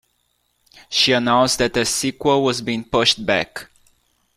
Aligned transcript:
She 0.89 1.11
announced 1.13 1.59
that 1.59 1.75
the 1.75 1.85
sequel 1.85 2.43
was 2.43 2.63
being 2.63 2.83
pushed 2.85 3.23
back. 3.23 3.69